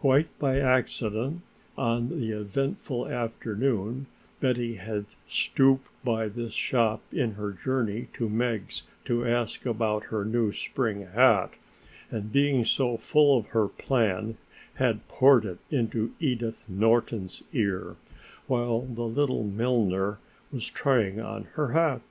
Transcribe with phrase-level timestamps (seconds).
[0.00, 1.40] Quite by accident
[1.78, 4.04] on the eventful afternoon
[4.38, 10.26] Betty had stooped by this shop in her journey to Meg's to ask about her
[10.26, 11.54] new spring hat,
[12.10, 14.36] and being so full of her plan
[14.74, 17.96] had poured it into Edith Norton's ear,
[18.46, 20.18] while the little milliner
[20.52, 22.02] was trying on her hat.